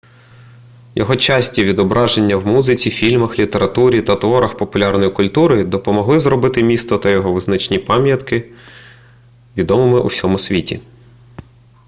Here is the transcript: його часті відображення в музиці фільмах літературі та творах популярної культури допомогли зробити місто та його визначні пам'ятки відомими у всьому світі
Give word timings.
його 0.95 1.15
часті 1.15 1.63
відображення 1.63 2.37
в 2.37 2.47
музиці 2.47 2.89
фільмах 2.89 3.39
літературі 3.39 4.01
та 4.01 4.15
творах 4.15 4.57
популярної 4.57 5.11
культури 5.11 5.63
допомогли 5.63 6.19
зробити 6.19 6.63
місто 6.63 6.97
та 6.97 7.09
його 7.09 7.33
визначні 7.33 7.79
пам'ятки 7.79 8.51
відомими 9.57 9.99
у 9.99 10.07
всьому 10.07 10.39
світі 10.39 10.79